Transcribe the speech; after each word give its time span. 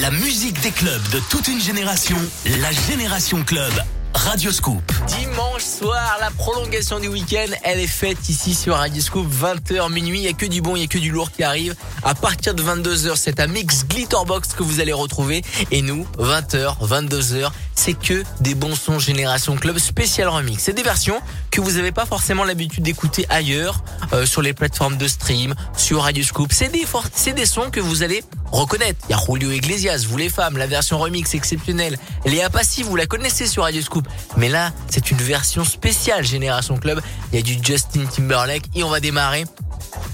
La 0.00 0.10
musique 0.12 0.60
des 0.60 0.70
clubs 0.70 1.08
de 1.10 1.18
toute 1.28 1.48
une 1.48 1.60
génération, 1.60 2.16
la 2.60 2.70
Génération 2.70 3.42
Club. 3.42 3.72
Radio 4.14 4.50
Scoop. 4.50 4.82
Dimanche 5.06 5.62
soir, 5.62 6.18
la 6.20 6.30
prolongation 6.30 6.98
du 6.98 7.08
week-end, 7.08 7.46
elle 7.62 7.78
est 7.78 7.86
faite 7.86 8.28
ici 8.28 8.54
sur 8.54 8.74
Radio 8.76 9.00
Scoop, 9.00 9.26
20h 9.28 9.92
minuit. 9.92 10.18
Il 10.18 10.22
n'y 10.22 10.28
a 10.28 10.32
que 10.32 10.46
du 10.46 10.60
bon, 10.60 10.76
il 10.76 10.80
n'y 10.80 10.84
a 10.84 10.88
que 10.88 10.98
du 10.98 11.10
lourd 11.10 11.30
qui 11.30 11.42
arrive. 11.42 11.74
À 12.02 12.14
partir 12.14 12.54
de 12.54 12.62
22h, 12.62 13.16
c'est 13.16 13.40
un 13.40 13.46
mix 13.46 13.86
Glitterbox 13.86 14.54
que 14.54 14.62
vous 14.62 14.80
allez 14.80 14.92
retrouver. 14.92 15.42
Et 15.70 15.82
nous, 15.82 16.06
20h, 16.18 16.78
22h, 16.80 17.50
c'est 17.74 17.94
que 17.94 18.24
des 18.40 18.54
bons 18.54 18.74
sons 18.74 18.98
Génération 18.98 19.56
Club 19.56 19.78
spécial 19.78 20.28
remix. 20.28 20.62
C'est 20.62 20.72
des 20.72 20.82
versions 20.82 21.20
que 21.50 21.60
vous 21.60 21.72
n'avez 21.72 21.92
pas 21.92 22.06
forcément 22.06 22.44
l'habitude 22.44 22.82
d'écouter 22.84 23.26
ailleurs, 23.28 23.82
euh, 24.12 24.26
sur 24.26 24.42
les 24.42 24.52
plateformes 24.52 24.96
de 24.96 25.08
stream, 25.08 25.54
sur 25.76 26.02
Radio 26.02 26.22
Scoop. 26.22 26.52
C'est 26.52 26.68
des, 26.68 26.86
c'est 27.12 27.32
des 27.32 27.46
sons 27.46 27.70
que 27.70 27.80
vous 27.80 28.02
allez 28.02 28.22
reconnaître. 28.50 28.98
Il 29.08 29.12
y 29.12 29.14
a 29.14 29.18
Julio 29.24 29.50
Iglesias, 29.50 30.04
vous 30.08 30.16
les 30.16 30.28
femmes, 30.28 30.56
la 30.56 30.66
version 30.66 30.98
remix 30.98 31.34
exceptionnelle. 31.34 31.98
Léa 32.24 32.50
Passy, 32.50 32.82
vous 32.82 32.96
la 32.96 33.06
connaissez 33.06 33.46
sur 33.46 33.64
Radio 33.64 33.82
Scoop. 33.82 34.08
Mais 34.36 34.48
là, 34.48 34.72
c'est 34.88 35.10
une 35.10 35.18
version 35.18 35.64
spéciale 35.64 36.24
Génération 36.24 36.76
Club. 36.76 37.00
Il 37.32 37.36
y 37.36 37.38
a 37.38 37.42
du 37.42 37.58
Justin 37.62 38.06
Timberlake 38.06 38.64
et 38.74 38.84
on 38.84 38.90
va 38.90 39.00
démarrer 39.00 39.44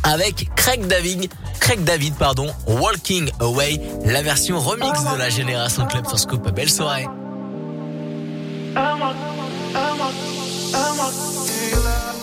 avec 0.03 0.51
Craig 0.55 0.87
David, 0.87 1.31
Craig 1.61 1.83
David, 1.85 2.15
pardon, 2.15 2.53
Walking 2.67 3.31
Away, 3.41 3.81
la 4.05 4.23
version 4.23 4.59
remix 4.61 5.03
de 5.03 5.17
la 5.17 5.31
Génération 5.31 5.87
Club 5.87 6.07
sur 6.07 6.19
Scoop. 6.19 6.51
Belle 6.55 6.71
soirée. 6.71 7.07
I'm 10.77 10.99
a 10.99 11.07
healer. 11.47 12.15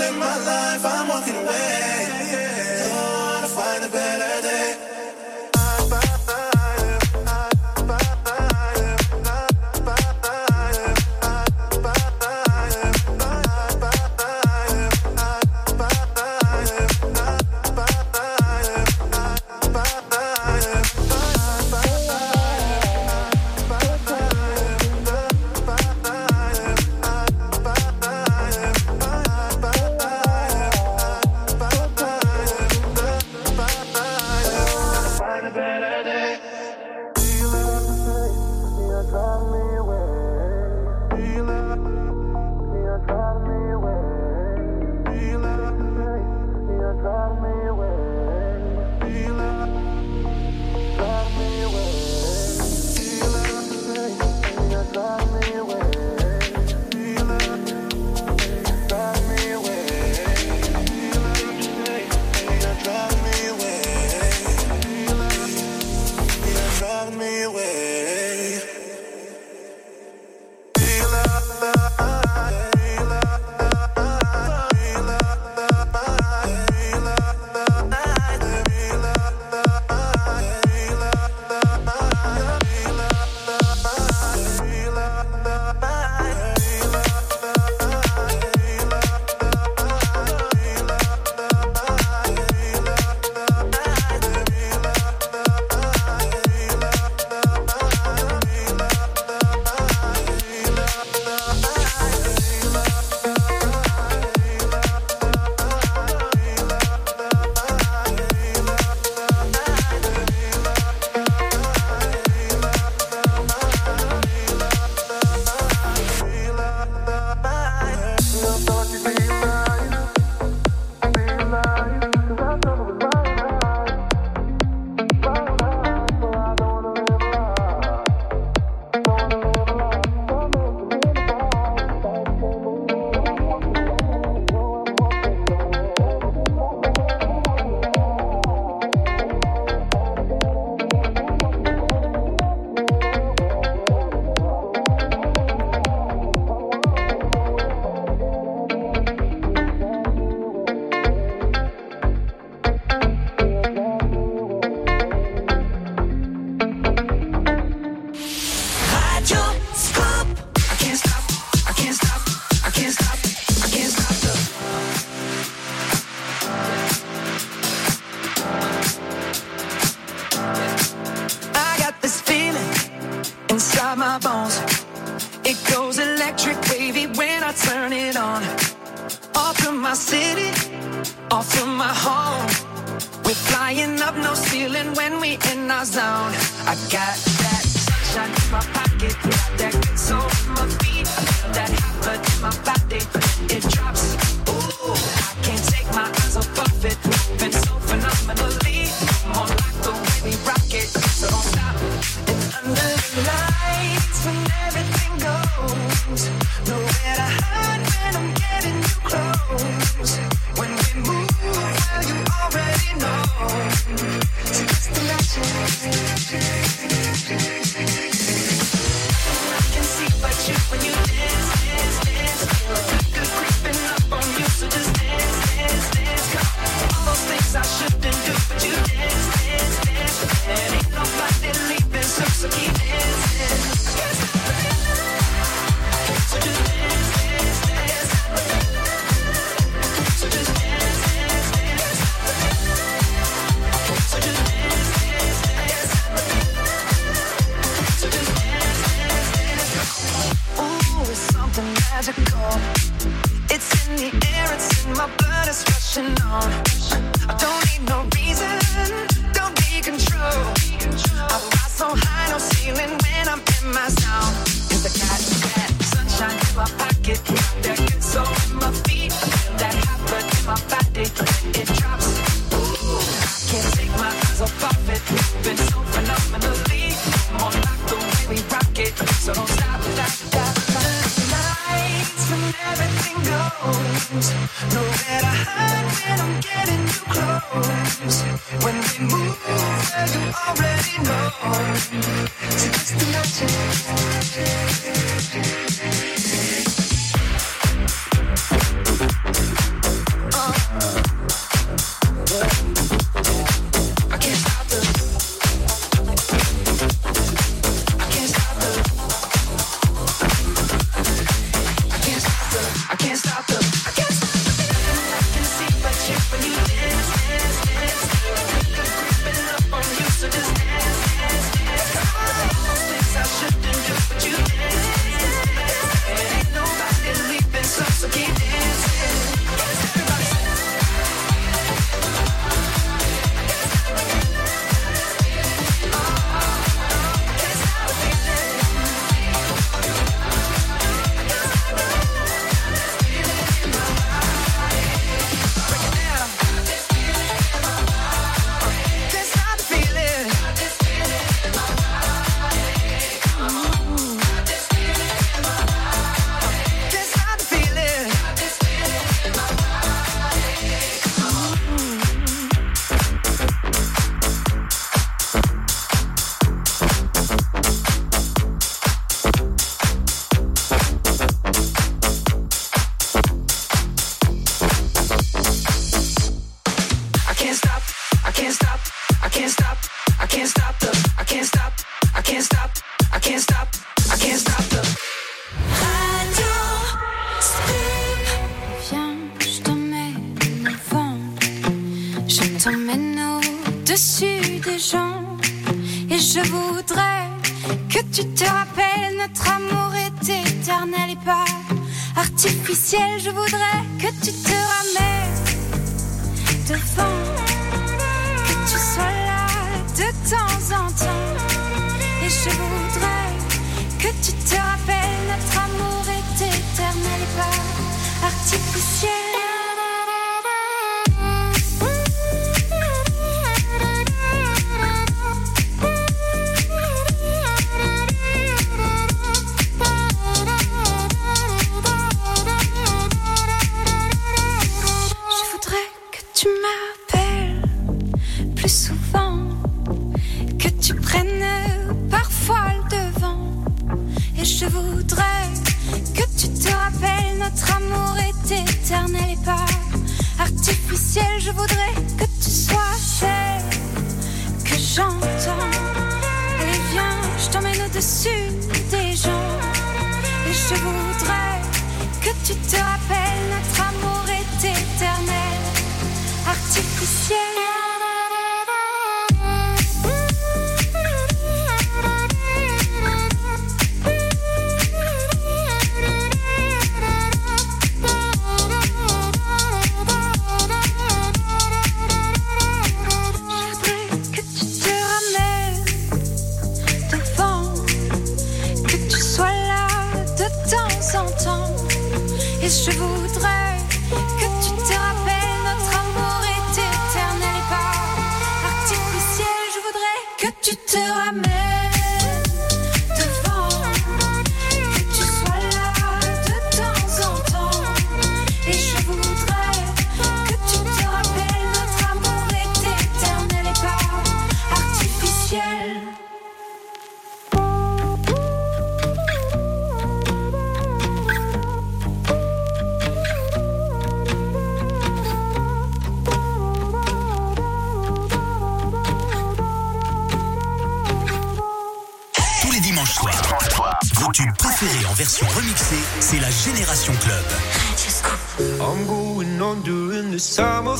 In 0.00 0.18
my 0.18 0.36
life, 0.44 0.84
I'm 0.84 1.08
walking 1.08 1.36
away. 1.36 2.15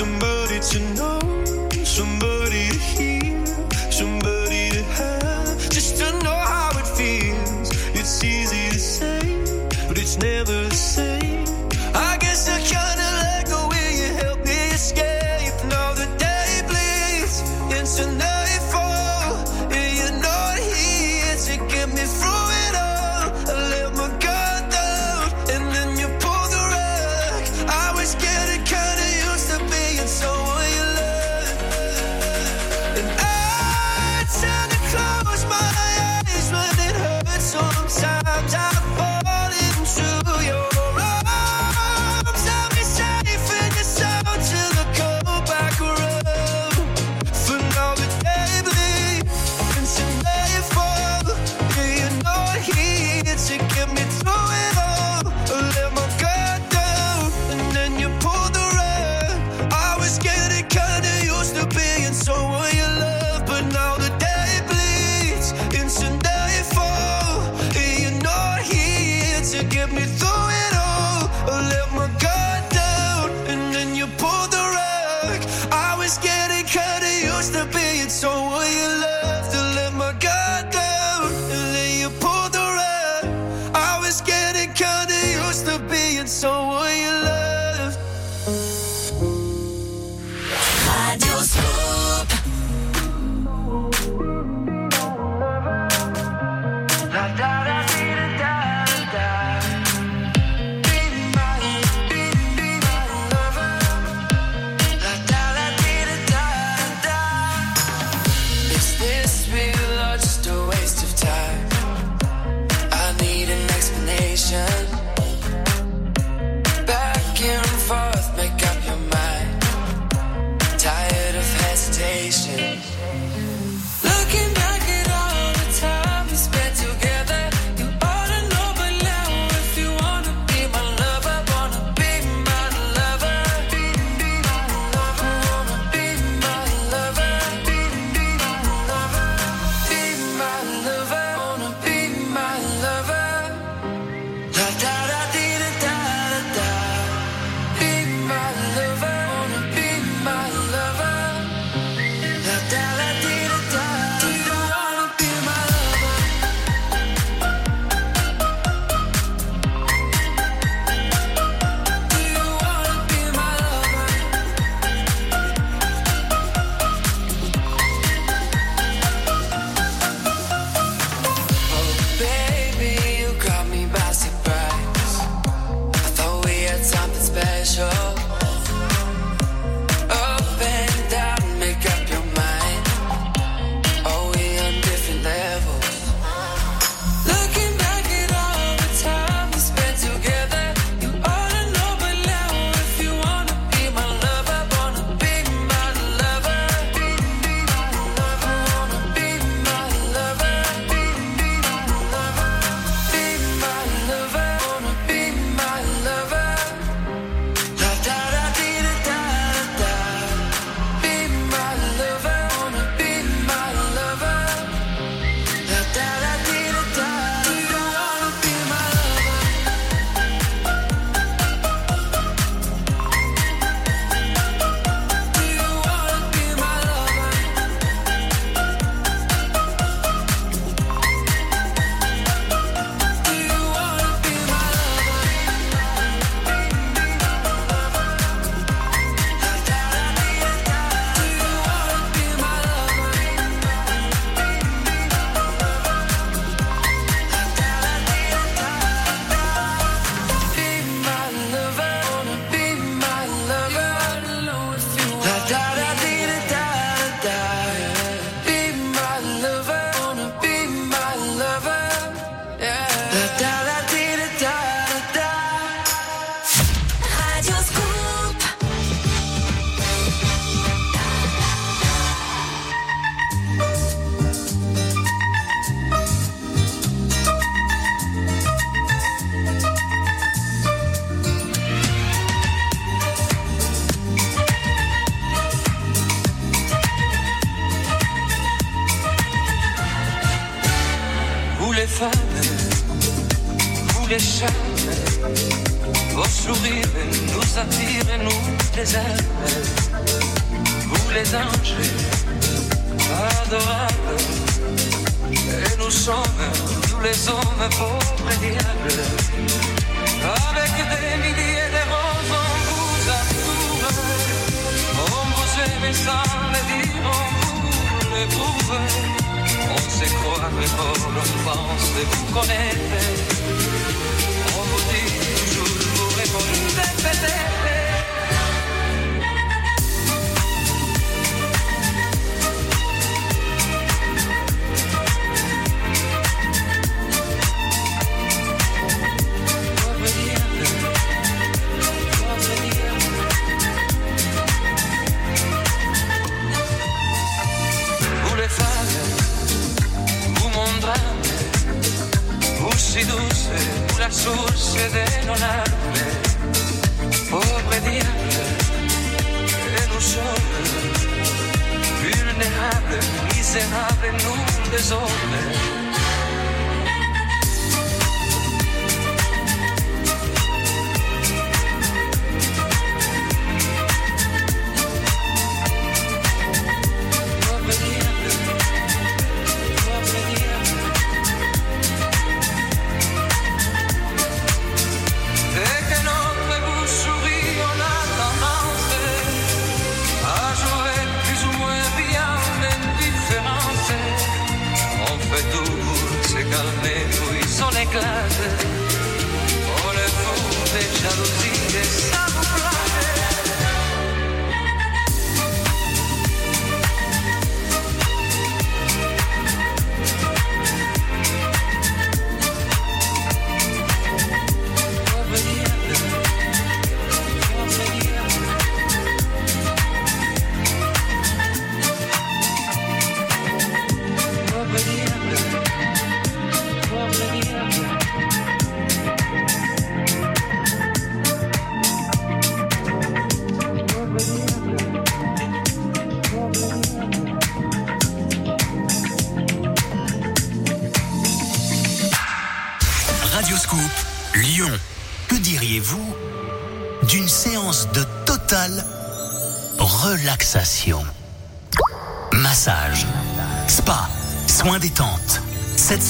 somebody 0.00 0.58
to 0.60 0.80
know, 0.94 1.20
somebody 1.84 2.68
to 2.70 2.78
hear, 2.96 3.44
somebody 3.92 4.70
to 4.70 4.82
have, 4.96 5.58
just 5.68 5.98
to 5.98 6.10
know 6.24 6.40
how 6.52 6.70
it 6.80 6.86
feels. 6.98 7.68
It's 7.98 8.24
easy 8.24 8.70
to 8.70 8.78
say, 8.78 9.20
but 9.88 9.98
it's 9.98 10.16
never 10.16 10.59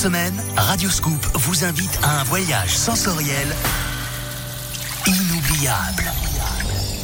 Semaine, 0.00 0.42
Radioscoop 0.56 1.26
vous 1.34 1.62
invite 1.62 1.98
à 2.02 2.20
un 2.20 2.24
voyage 2.24 2.74
sensoriel 2.74 3.54
inoubliable. 5.06 6.10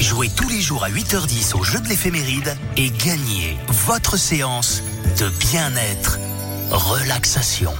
Jouez 0.01 0.31
tous 0.31 0.49
les 0.49 0.63
jours 0.63 0.83
à 0.83 0.89
8h10 0.89 1.55
au 1.57 1.63
jeu 1.63 1.79
de 1.81 1.89
l'éphéméride 1.89 2.57
et 2.79 2.91
gagnez 2.91 3.59
votre 3.69 4.17
séance 4.17 4.83
de 5.19 5.29
bien-être, 5.29 6.19
relaxation. 6.71 7.75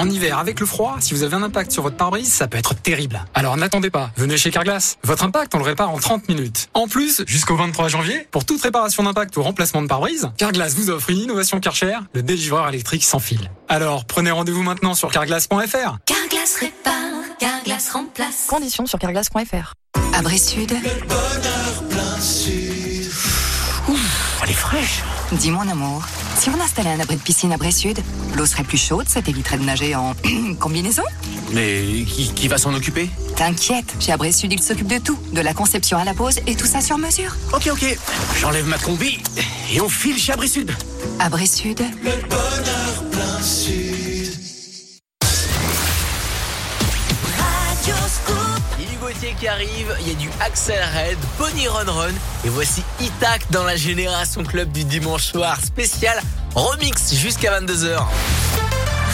En 0.00 0.08
hiver, 0.08 0.38
avec 0.38 0.60
le 0.60 0.64
froid, 0.64 0.96
si 1.00 1.12
vous 1.12 1.24
avez 1.24 1.34
un 1.34 1.42
impact 1.42 1.72
sur 1.72 1.82
votre 1.82 1.96
pare-brise, 1.96 2.32
ça 2.32 2.48
peut 2.48 2.56
être 2.56 2.74
terrible. 2.74 3.22
Alors 3.34 3.58
n'attendez 3.58 3.90
pas, 3.90 4.10
venez 4.16 4.38
chez 4.38 4.50
Carglass. 4.50 4.96
Votre 5.04 5.24
impact, 5.24 5.54
on 5.54 5.58
le 5.58 5.64
répare 5.64 5.90
en 5.90 5.98
30 5.98 6.26
minutes. 6.30 6.70
En 6.72 6.88
plus, 6.88 7.22
jusqu'au 7.26 7.54
23 7.54 7.88
janvier, 7.88 8.26
pour 8.30 8.46
toute 8.46 8.62
réparation 8.62 9.02
d'impact 9.02 9.36
ou 9.36 9.42
remplacement 9.42 9.82
de 9.82 9.88
pare-brise, 9.88 10.30
Carglass 10.38 10.74
vous 10.74 10.88
offre 10.88 11.10
une 11.10 11.18
innovation 11.18 11.60
Karcher, 11.60 11.98
le 12.14 12.22
délivreur 12.22 12.66
électrique 12.70 13.04
sans 13.04 13.18
fil. 13.18 13.50
Alors, 13.68 14.06
prenez 14.06 14.30
rendez-vous 14.30 14.62
maintenant 14.62 14.94
sur 14.94 15.10
carglass.fr. 15.12 15.98
Carglass 16.06 16.56
répare, 16.58 16.94
Carglass 17.38 17.90
remplace. 17.90 18.46
Conditions 18.48 18.86
sur 18.86 18.98
carglass.fr. 18.98 19.74
Abri 20.14 20.38
Sud, 20.38 20.72
Elle 24.42 24.50
est 24.50 24.54
fraîche. 24.54 25.02
Dis 25.32 25.52
mon 25.52 25.60
amour, 25.68 26.02
si 26.36 26.50
on 26.50 26.60
installait 26.60 26.90
un 26.90 26.98
abri 26.98 27.14
de 27.16 27.20
piscine 27.20 27.52
à 27.52 27.56
Bray-Sud, 27.56 27.98
l'eau 28.36 28.46
serait 28.46 28.64
plus 28.64 28.78
chaude, 28.78 29.08
ça 29.08 29.22
t'éviterait 29.22 29.58
de 29.58 29.62
nager 29.64 29.94
en 29.94 30.14
combinaison 30.58 31.04
Mais 31.52 32.04
qui, 32.04 32.32
qui 32.34 32.48
va 32.48 32.58
s'en 32.58 32.74
occuper? 32.74 33.08
T'inquiète, 33.36 33.94
chez 34.00 34.10
Abré-Sud, 34.12 34.52
ils 34.52 34.62
s'occupent 34.62 34.88
de 34.88 34.98
tout, 34.98 35.18
de 35.32 35.40
la 35.40 35.54
conception 35.54 35.98
à 35.98 36.04
la 36.04 36.14
pose 36.14 36.40
et 36.46 36.56
tout 36.56 36.66
ça 36.66 36.80
sur 36.80 36.98
mesure. 36.98 37.36
Ok, 37.52 37.68
ok. 37.72 37.96
J'enlève 38.40 38.66
ma 38.66 38.78
combi 38.78 39.18
et 39.72 39.80
on 39.80 39.88
file 39.88 40.18
chez 40.18 40.32
Abri 40.32 40.48
Sud. 40.48 40.72
Abré-Sud, 41.20 41.80
Lily 48.78 48.96
Gauthier 48.96 49.34
qui 49.38 49.48
arrive, 49.48 49.96
il 50.00 50.08
y 50.08 50.10
a 50.12 50.14
du 50.14 50.28
Axel 50.40 50.82
Red, 50.94 51.18
Bonnie 51.38 51.68
Run 51.68 51.90
Run 51.90 52.12
et 52.44 52.48
voici 52.48 52.82
Itac 53.00 53.42
dans 53.50 53.64
la 53.64 53.76
Génération 53.76 54.44
Club 54.44 54.70
du 54.72 54.84
dimanche 54.84 55.24
soir 55.24 55.58
spécial 55.60 56.20
remix 56.54 57.14
jusqu'à 57.14 57.60
22h. 57.60 57.98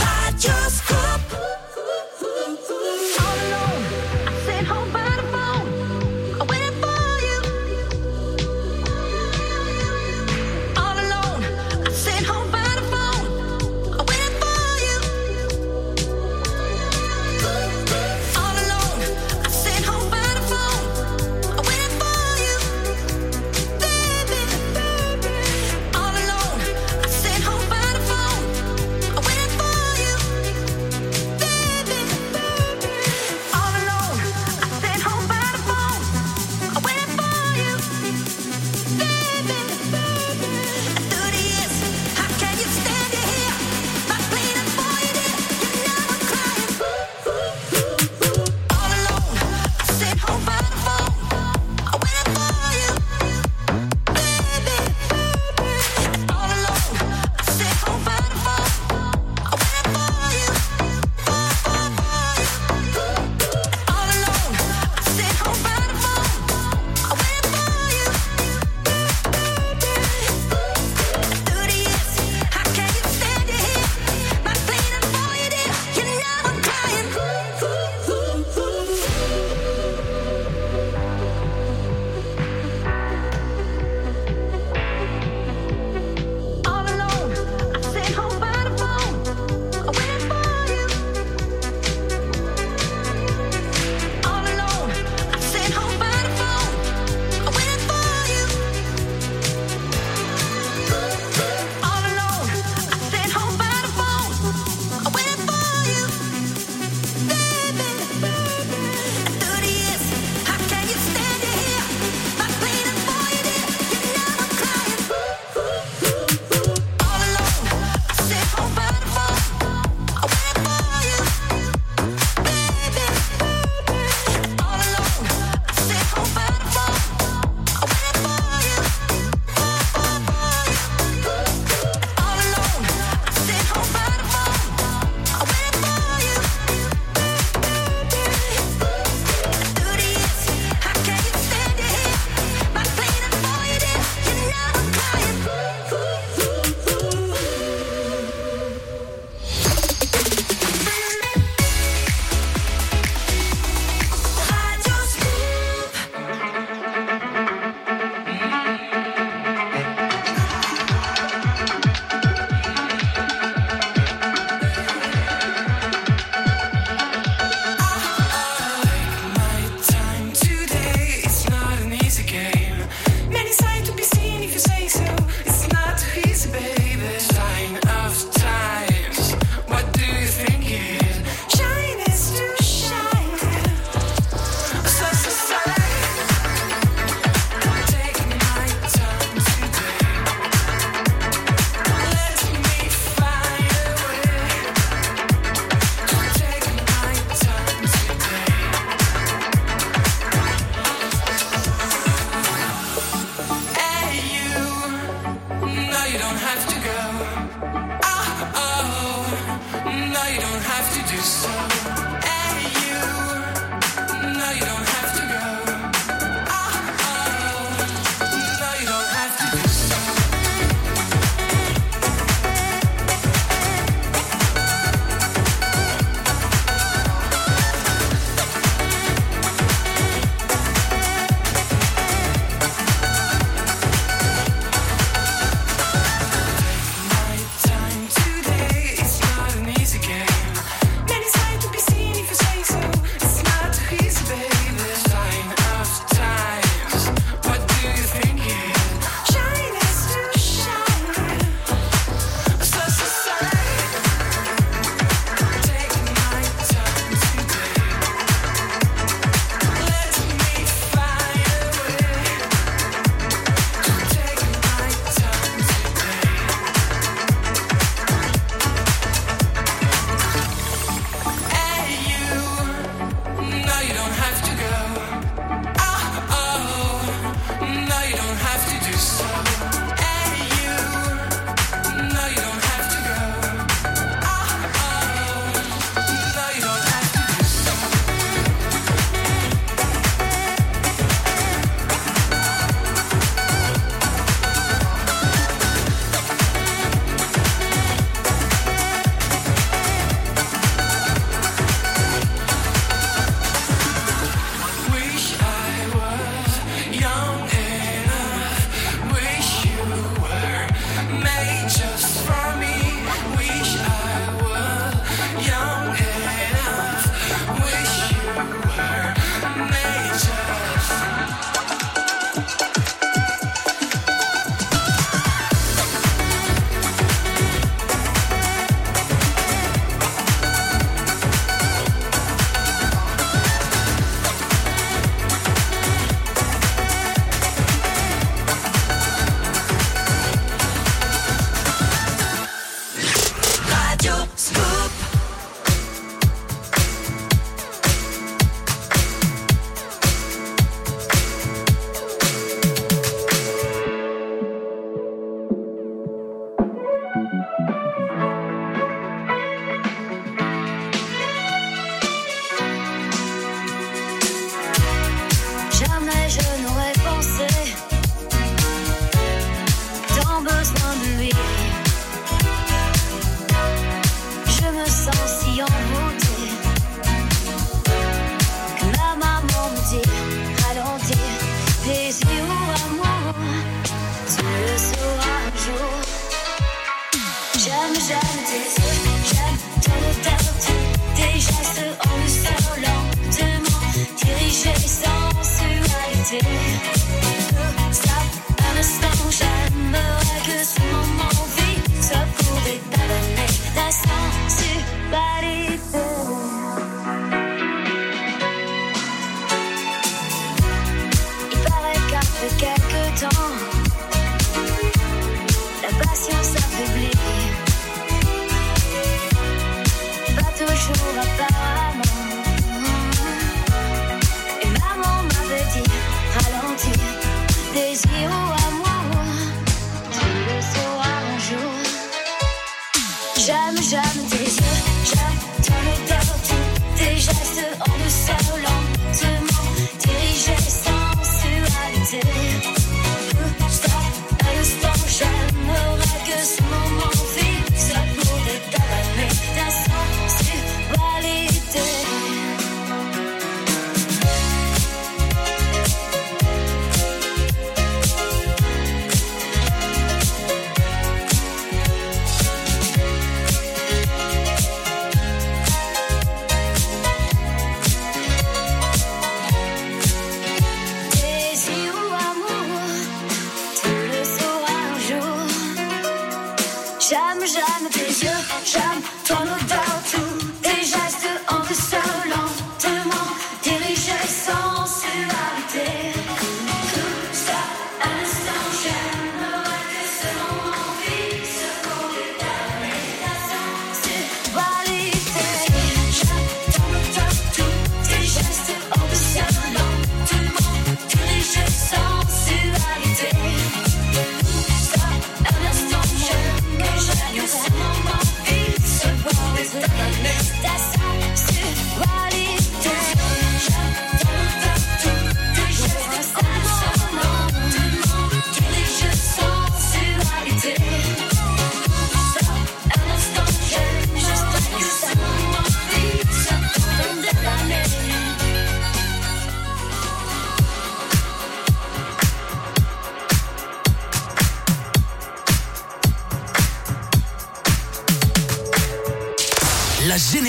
All 0.02 0.34
alone, 0.38 1.45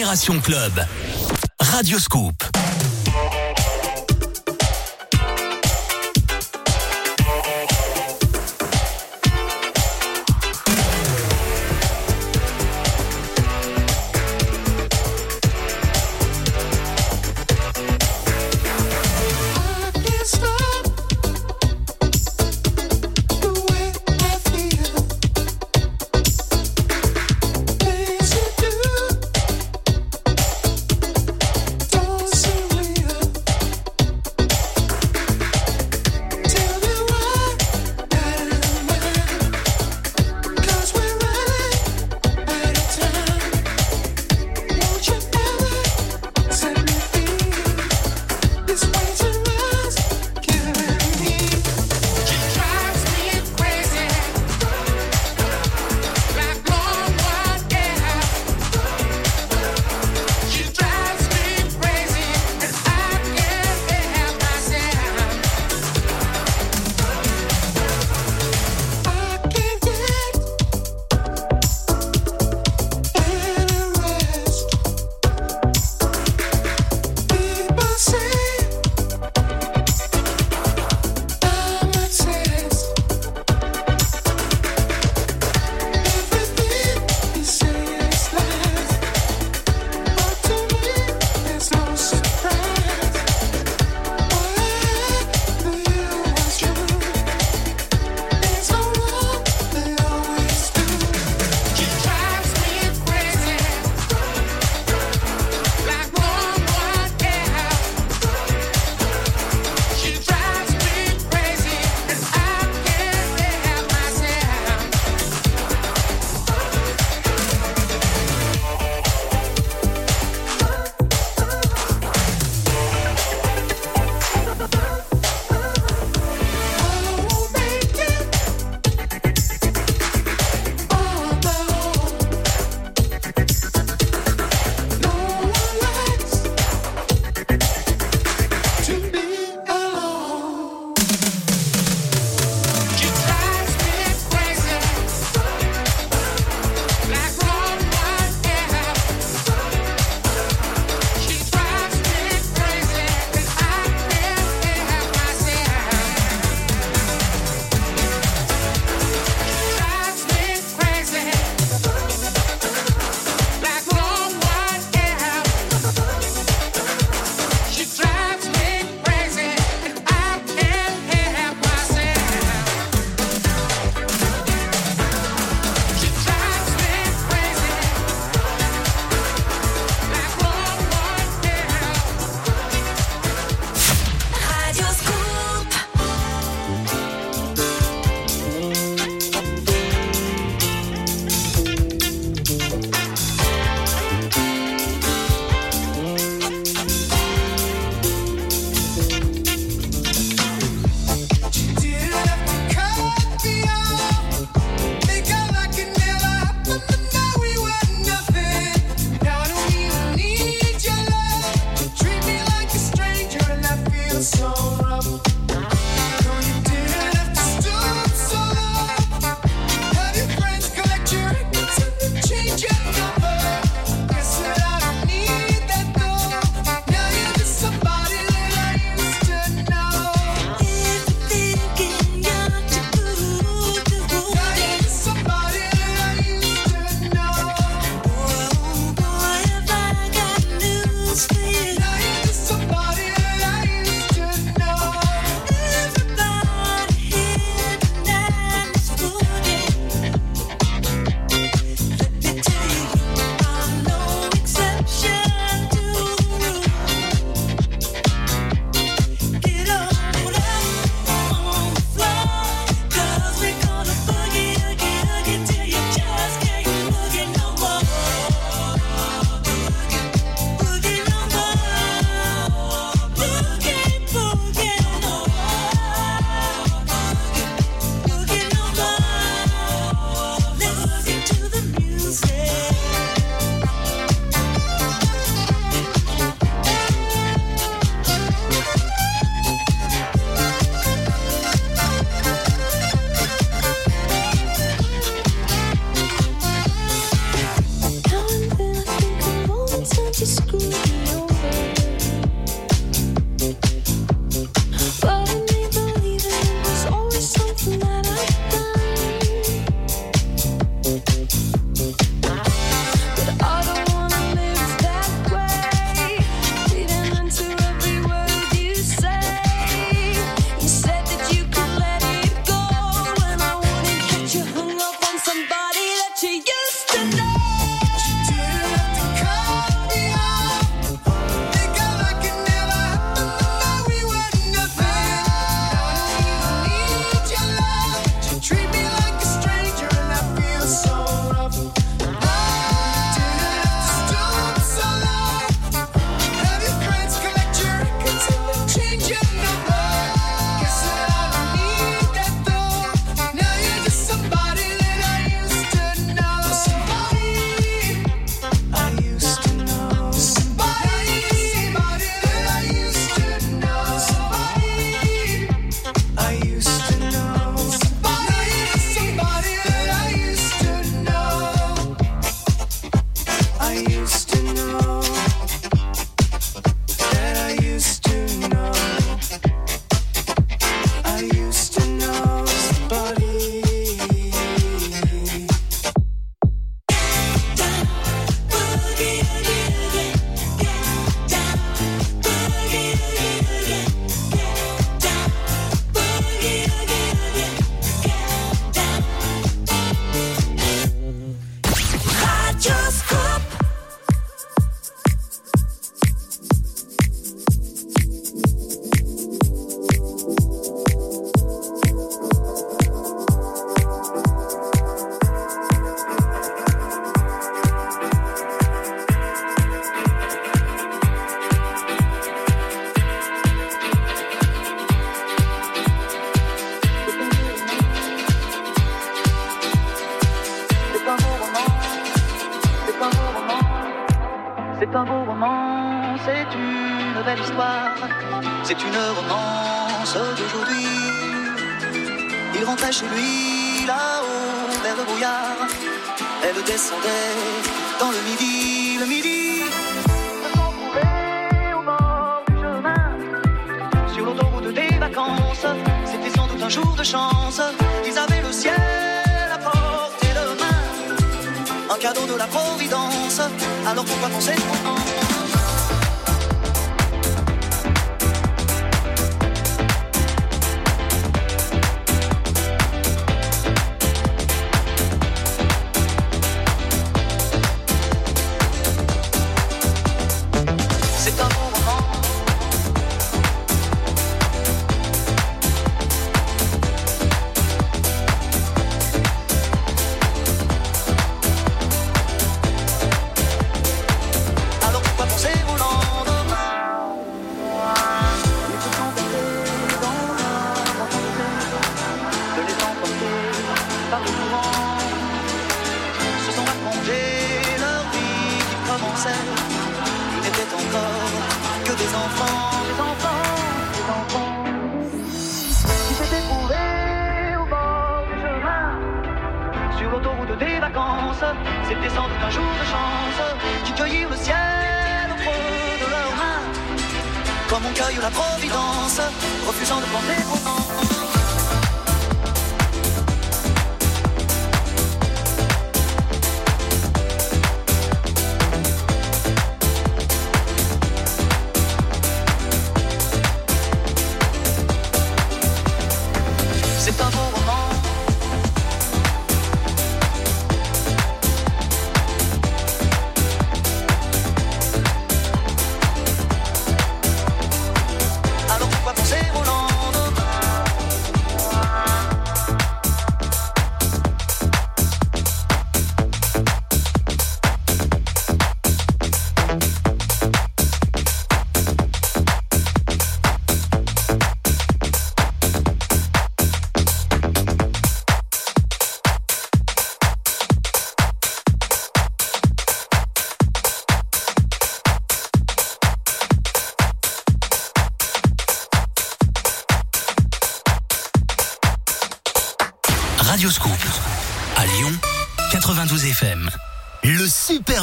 Génération 0.08 0.40
Club. 0.40 0.86
Radio 1.60 2.00
Scoop. 2.00 2.37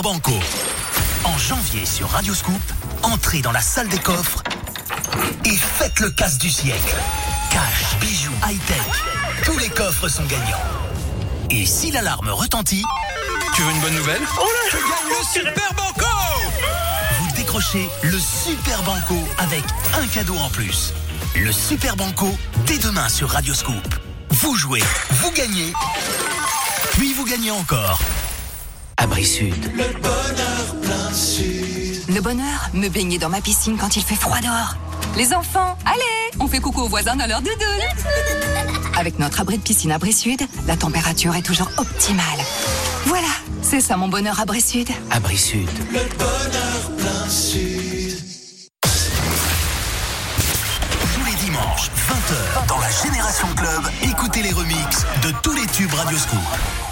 Banco. 0.05 0.39
En 1.25 1.39
janvier 1.39 1.87
sur 1.87 2.11
Radio 2.11 2.35
Scoop, 2.35 2.61
entrez 3.03 3.41
dans 3.41 3.53
la 3.53 3.63
salle 3.63 3.89
des 3.89 3.99
coffres 3.99 4.43
et 5.47 5.57
faites 5.57 5.99
le 6.01 6.11
casse 6.11 6.37
du 6.37 6.51
siècle. 6.51 6.95
Cash, 7.51 7.99
bijoux, 8.01 8.35
high-tech. 8.47 8.77
Tous 9.47 9.57
les 9.57 9.71
coffres 9.71 10.09
sont 10.09 10.25
gagnants. 10.25 10.61
Et 11.49 11.65
si 11.65 11.91
l'alarme 11.91 12.29
retentit, 12.29 12.85
Tu 13.55 13.63
veux 13.63 13.71
une 13.71 13.81
bonne 13.81 13.95
nouvelle 13.95 14.21
tu 14.71 14.77
gagnes 14.77 15.09
le 15.09 15.25
Super 15.33 15.73
Banco 15.73 16.07
Vous 17.21 17.37
décrochez 17.37 17.89
le 18.03 18.19
Super 18.19 18.83
Banco 18.83 19.17
avec 19.39 19.65
un 19.99 20.07
cadeau 20.09 20.37
en 20.37 20.51
plus. 20.51 20.93
Le 21.35 21.51
Super 21.51 21.97
Banco, 21.97 22.29
dès 22.67 22.77
demain 22.77 23.09
sur 23.09 23.31
Radio 23.31 23.55
Scoop. 23.55 23.95
Vous 24.29 24.55
jouez, 24.55 24.83
vous 25.13 25.31
gagnez, 25.31 25.73
puis 26.93 27.15
vous 27.15 27.25
gagnez 27.25 27.53
encore. 27.53 27.99
Abri 29.15 29.27
Sud. 29.27 29.55
Le 32.09 32.21
bonheur, 32.21 32.71
me 32.73 32.89
baigner 32.89 33.17
dans 33.17 33.29
ma 33.29 33.41
piscine 33.41 33.77
quand 33.79 33.95
il 33.95 34.03
fait 34.03 34.17
froid 34.17 34.41
dehors. 34.41 34.75
Les 35.17 35.33
enfants, 35.33 35.79
allez, 35.87 36.33
on 36.41 36.49
fait 36.49 36.59
coucou 36.59 36.81
aux 36.81 36.89
voisins 36.89 37.15
dans 37.15 37.27
leur 37.27 37.41
doudoune. 37.41 37.55
Avec 38.99 39.21
notre 39.21 39.41
abri 39.41 39.59
de 39.59 39.63
piscine 39.63 39.93
Abri 39.93 40.13
Sud, 40.13 40.41
la 40.67 40.77
température 40.77 41.37
est 41.37 41.43
toujours 41.43 41.71
optimale. 41.77 42.25
Voilà, 43.07 43.29
c'est 43.63 43.81
ça 43.81 43.97
mon 43.97 44.09
bonheur 44.09 44.41
Abri 44.41 44.61
Sud. 44.61 44.89
Abri 45.13 45.39
Sud. 45.39 45.69
Tous 51.15 51.25
les 51.25 51.37
dimanches, 51.37 51.89
20h, 52.09 52.67
dans 52.67 52.81
la 52.81 52.91
Génération 52.91 53.47
Club, 53.57 53.83
écoutez 54.03 54.43
les 54.43 54.51
remixes 54.51 55.07
de 55.23 55.31
tous 55.41 55.53
les 55.53 55.67
tubes 55.67 55.95
Radio 55.95 56.19
Scoop. 56.19 56.84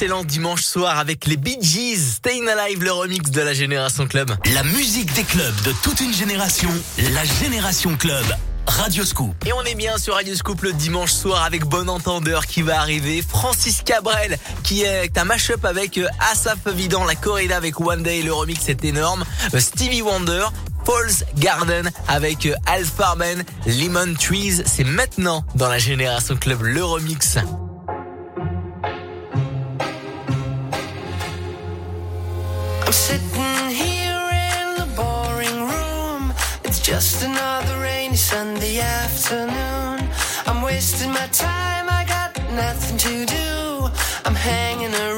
Excellent 0.00 0.22
dimanche 0.22 0.62
soir 0.62 0.96
avec 0.96 1.26
les 1.26 1.36
Bee 1.36 1.58
Gees, 1.60 1.98
Staying 2.18 2.46
Alive, 2.46 2.84
le 2.84 2.92
remix 2.92 3.32
de 3.32 3.40
la 3.40 3.52
Génération 3.52 4.06
Club. 4.06 4.30
La 4.54 4.62
musique 4.62 5.12
des 5.14 5.24
clubs 5.24 5.60
de 5.64 5.72
toute 5.82 5.98
une 6.00 6.14
génération, 6.14 6.68
la 7.12 7.24
Génération 7.24 7.96
Club. 7.96 8.24
Radio 8.68 9.04
Scoop. 9.04 9.34
Et 9.44 9.52
on 9.52 9.62
est 9.64 9.74
bien 9.74 9.98
sur 9.98 10.14
Radio 10.14 10.36
Scoop 10.36 10.62
le 10.62 10.72
dimanche 10.72 11.10
soir 11.10 11.42
avec 11.42 11.64
Bon 11.64 11.88
Entendeur 11.88 12.46
qui 12.46 12.62
va 12.62 12.78
arriver, 12.78 13.24
Francis 13.28 13.82
Cabrel 13.84 14.38
qui 14.62 14.82
est 14.82 15.18
un 15.18 15.24
mash-up 15.24 15.64
avec 15.64 15.98
euh, 15.98 16.06
Asaf 16.30 16.68
Vidant, 16.68 17.04
la 17.04 17.16
corrida 17.16 17.56
avec 17.56 17.80
One 17.80 18.04
Day, 18.04 18.22
le 18.22 18.32
remix 18.32 18.68
est 18.68 18.84
énorme, 18.84 19.24
Euh, 19.52 19.58
Stevie 19.58 20.02
Wonder, 20.02 20.44
Paul's 20.84 21.24
Garden 21.38 21.90
avec 22.06 22.46
euh, 22.46 22.54
Al 22.66 22.84
Farben, 22.84 23.42
Lemon 23.66 24.14
Trees, 24.14 24.62
c'est 24.64 24.84
maintenant 24.84 25.44
dans 25.56 25.68
la 25.68 25.80
Génération 25.80 26.36
Club 26.36 26.62
le 26.62 26.84
remix. 26.84 27.36
I'm 32.88 32.94
sitting 32.94 33.68
here 33.68 34.30
in 34.56 34.76
the 34.80 34.88
boring 34.96 35.60
room. 35.68 36.32
It's 36.64 36.80
just 36.80 37.22
another 37.22 37.82
rainy 37.82 38.16
Sunday 38.16 38.80
afternoon. 38.80 40.08
I'm 40.46 40.62
wasting 40.62 41.12
my 41.12 41.26
time, 41.26 41.86
I 41.90 42.06
got 42.08 42.34
nothing 42.54 42.96
to 42.96 43.26
do. 43.26 43.90
I'm 44.24 44.34
hanging 44.34 44.94
around, 44.94 45.17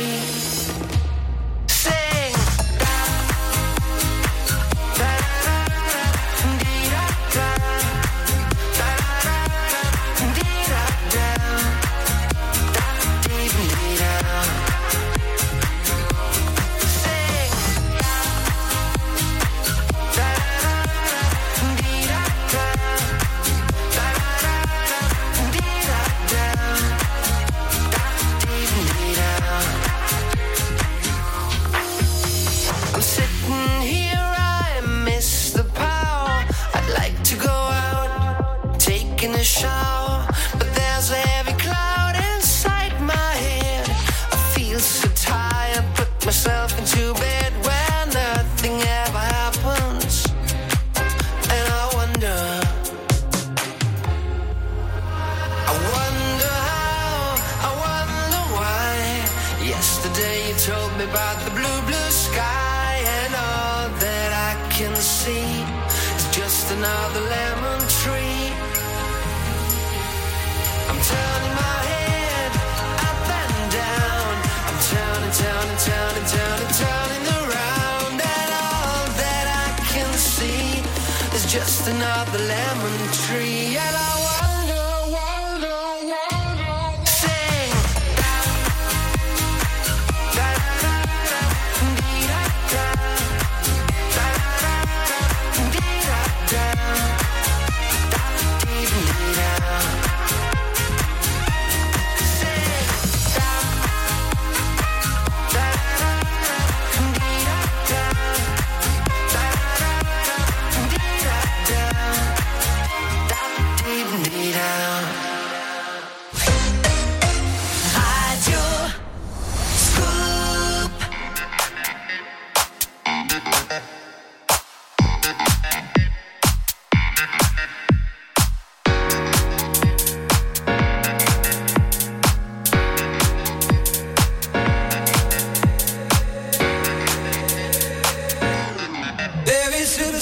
There 139.45 139.81
is 139.81 139.97
should've 139.97 140.21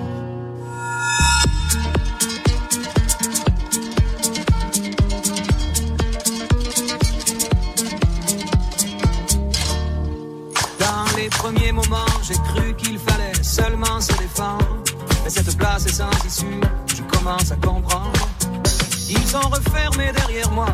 Ils 19.09 19.35
ont 19.35 19.49
refermé 19.49 20.11
derrière 20.11 20.49
moi, 20.51 20.65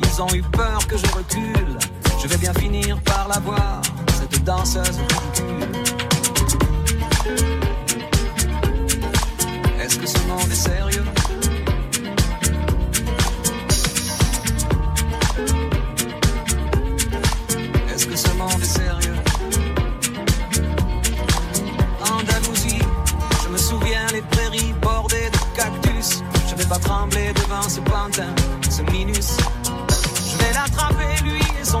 ils 0.00 0.22
ont 0.22 0.28
eu 0.34 0.42
peur 0.42 0.86
que 0.86 0.96
je 0.96 1.06
recule. 1.06 1.78
Je 2.22 2.28
vais 2.28 2.36
bien 2.36 2.54
finir 2.54 2.96
par 3.02 3.26
la 3.28 3.40
voir, 3.40 3.80
cette 4.16 4.44
danseuse 4.44 4.98
ridicule. 5.34 5.85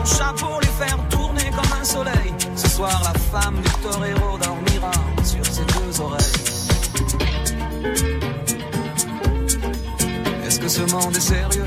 Son 0.04 0.18
chapeau, 0.18 0.60
les 0.60 0.68
faire 0.68 0.98
tourner 1.08 1.50
comme 1.50 1.80
un 1.80 1.84
soleil. 1.84 2.34
Ce 2.56 2.68
soir, 2.68 3.00
la 3.04 3.18
femme 3.18 3.56
du 3.56 3.70
torero 3.82 4.38
dormira 4.38 4.90
sur 5.24 5.44
ses 5.44 5.64
deux 5.64 6.00
oreilles. 6.00 6.22
Est-ce 10.46 10.60
que 10.60 10.68
ce 10.68 10.82
monde 10.92 11.16
est 11.16 11.20
sérieux? 11.20 11.64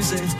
music. 0.00 0.39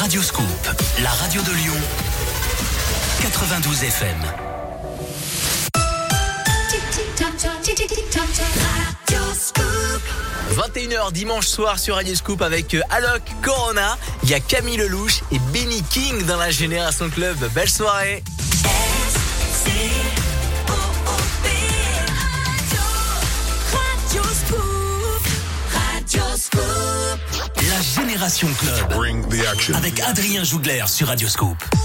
Radioscoop, 0.00 0.46
la 1.02 1.10
radio 1.10 1.42
de 1.42 1.52
Lyon, 1.52 1.76
92 3.20 3.84
FM. 3.84 4.16
21h 10.56 11.12
dimanche 11.12 11.46
soir 11.46 11.78
sur 11.78 11.96
Radio 11.96 12.14
Scoop 12.14 12.40
avec 12.40 12.72
euh, 12.72 12.80
Alok 12.88 13.20
Corona, 13.42 13.98
il 14.22 14.30
y 14.30 14.34
a 14.34 14.40
Camille 14.40 14.78
Lelouch 14.78 15.20
et 15.32 15.38
Benny 15.52 15.82
King 15.90 16.24
dans 16.24 16.38
la 16.38 16.50
Génération 16.50 17.10
Club. 17.10 17.36
Belle 17.54 17.68
soirée. 17.68 18.24
Avec 29.74 30.00
Adrien 30.00 30.44
Jougler 30.44 30.84
sur 30.86 31.06
Radioscope. 31.06 31.79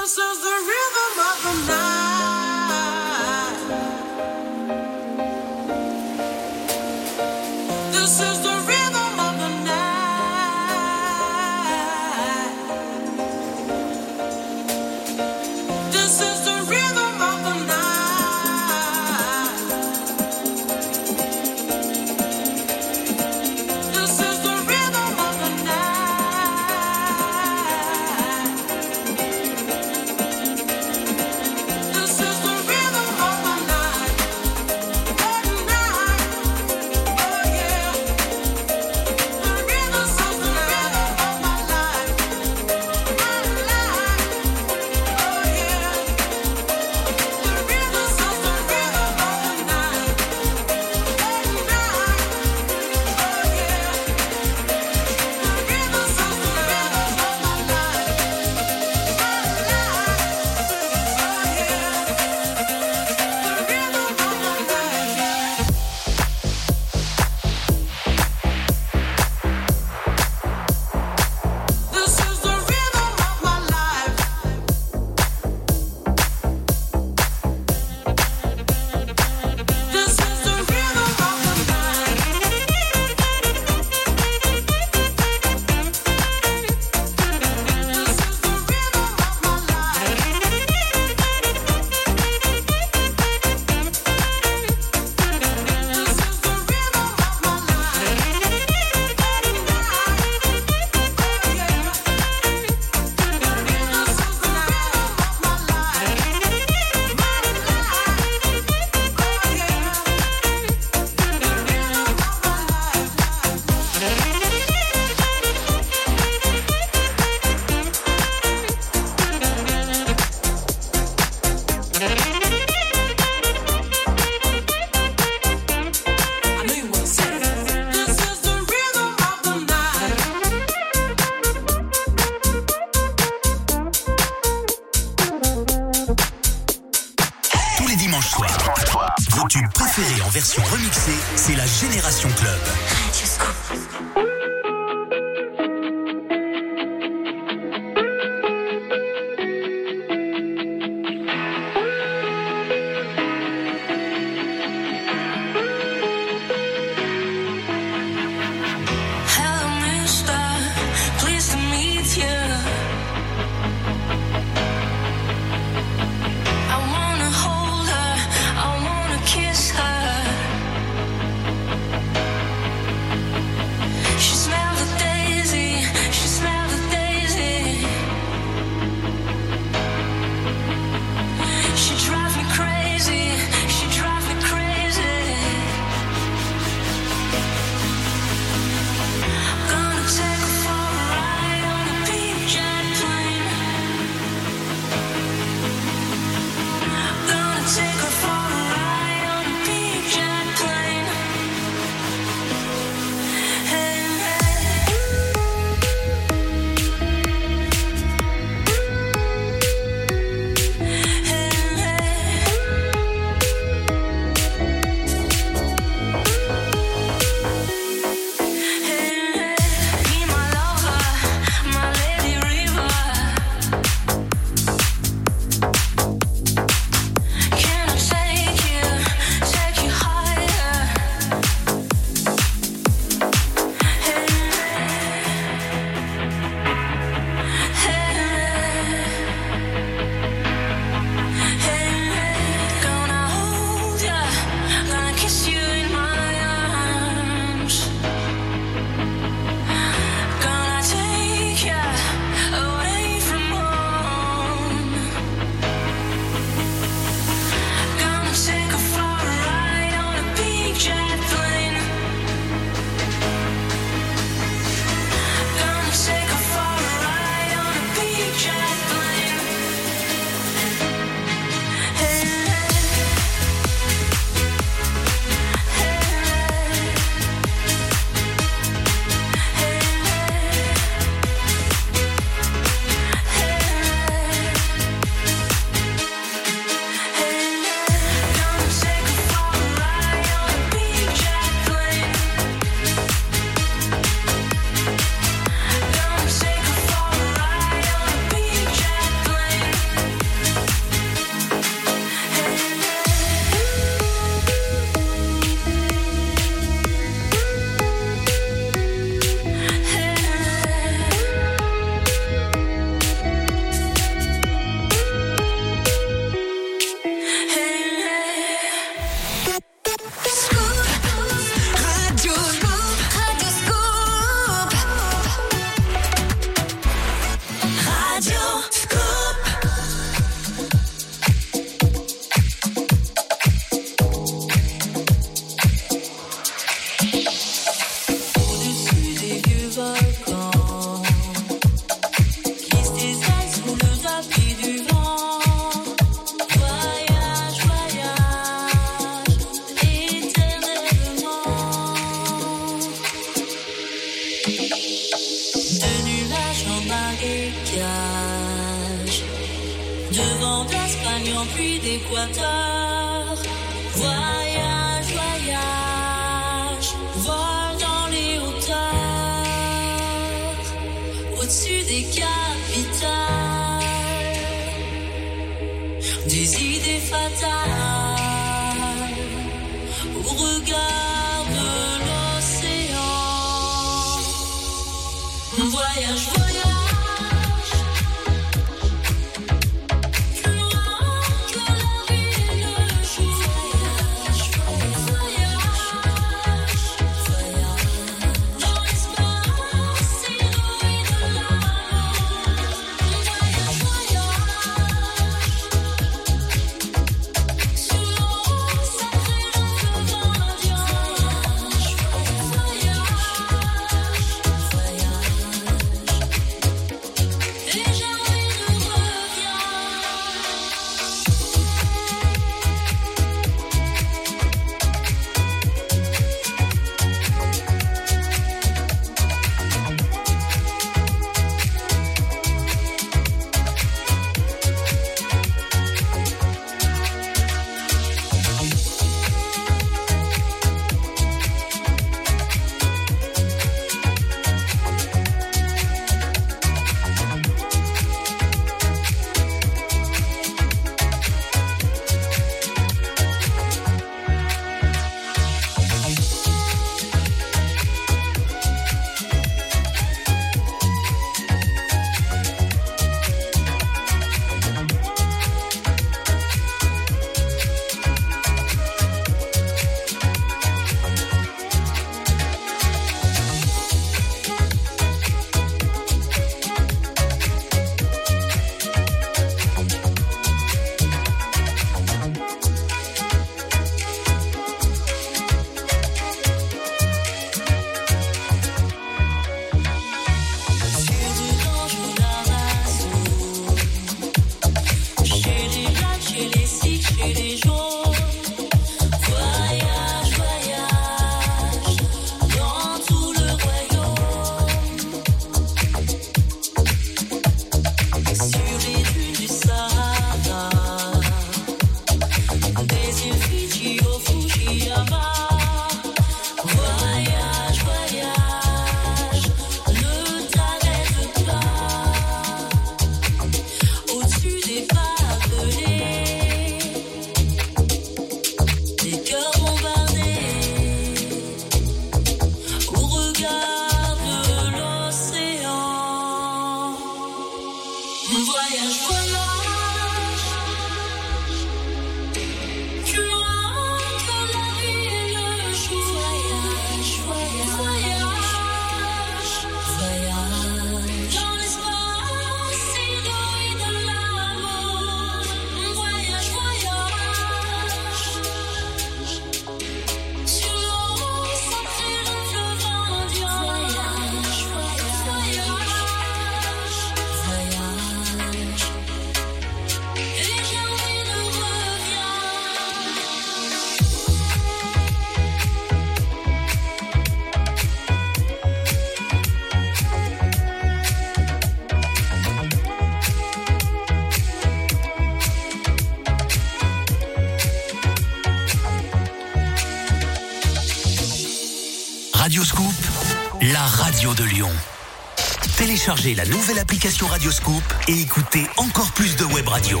la 596.30 596.44
nouvelle 596.44 596.78
application 596.78 597.26
Radioscope 597.26 597.94
et 598.06 598.20
écouter 598.20 598.64
encore 598.76 599.10
plus 599.12 599.34
de 599.36 599.44
web 599.44 599.66
radio. 599.66 600.00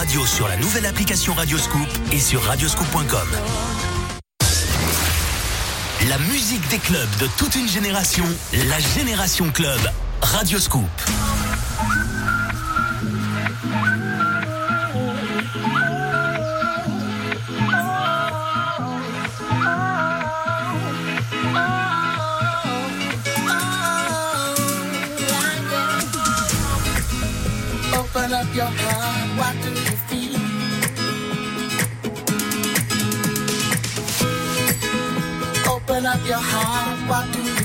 radio 0.00 0.24
sur 0.24 0.48
la 0.48 0.56
nouvelle 0.56 0.86
application 0.86 1.34
Radioscoop 1.34 1.86
et 2.10 2.18
sur 2.18 2.42
radioscoop.com. 2.42 3.28
La 6.08 6.18
musique 6.32 6.66
des 6.70 6.78
clubs 6.78 7.16
de 7.20 7.26
toute 7.36 7.54
une 7.54 7.68
génération, 7.68 8.24
la 8.70 8.78
Génération 8.78 9.50
Club, 9.50 9.78
Radioscoop. 10.22 10.88
Open 27.92 28.32
up 28.32 28.46
your. 28.54 28.70
open 36.00 36.18
up 36.18 36.26
your 36.26 36.38
heart, 36.38 36.98
what 37.10 37.30
do 37.34 37.42
you 37.42 37.59